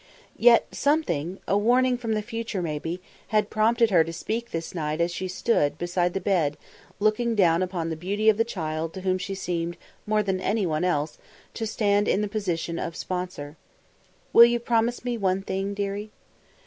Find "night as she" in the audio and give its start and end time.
4.73-5.27